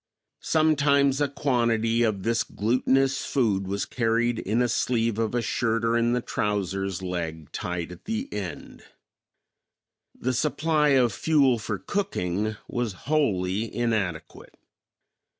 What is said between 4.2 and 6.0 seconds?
in a sleeve of a shirt or